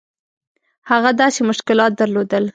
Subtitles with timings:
[0.89, 2.45] هغه داسې مشکلات درلودل.